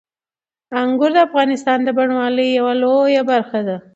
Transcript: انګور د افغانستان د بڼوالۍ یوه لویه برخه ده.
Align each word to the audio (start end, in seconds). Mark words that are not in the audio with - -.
انګور 0.81 1.11
د 1.15 1.17
افغانستان 1.27 1.77
د 1.83 1.89
بڼوالۍ 1.97 2.47
یوه 2.59 2.73
لویه 2.81 3.21
برخه 3.31 3.59
ده. 3.67 3.77